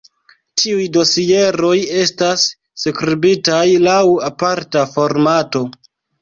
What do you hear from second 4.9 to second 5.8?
formato.